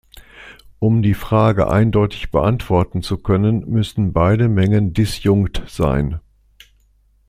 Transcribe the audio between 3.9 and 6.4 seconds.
beide Mengen disjunkt sein.